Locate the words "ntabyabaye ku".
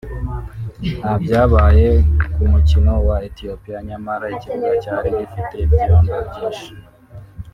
0.99-2.41